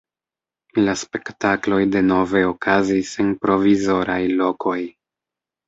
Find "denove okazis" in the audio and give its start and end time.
1.97-3.13